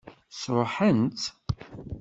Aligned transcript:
Sṛuḥen-tt? 0.31 1.23